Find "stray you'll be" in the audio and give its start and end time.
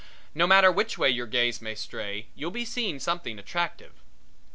1.75-2.65